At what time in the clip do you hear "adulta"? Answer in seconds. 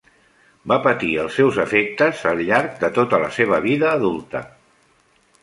4.01-4.45